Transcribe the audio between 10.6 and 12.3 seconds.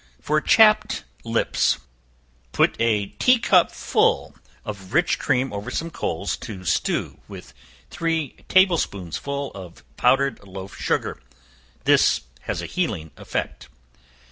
sugar. This